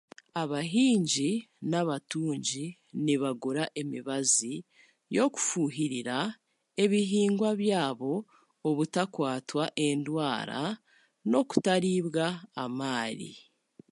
abahingi 0.41 1.31
n'abatungi 1.69 2.65
nibagura 3.03 3.63
emibazi 3.81 4.53
y'okufuhirira 5.15 6.17
ebihingwa 6.83 7.49
byabo 7.61 8.11
kugira 8.23 8.77
bitakwata 8.79 9.63
endwara 9.87 10.61
n'okutaribwa 11.29 12.25
amaari 12.63 13.31